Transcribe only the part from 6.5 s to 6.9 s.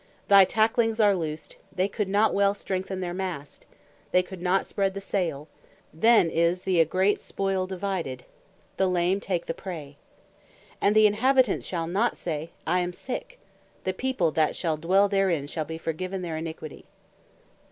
the prey of a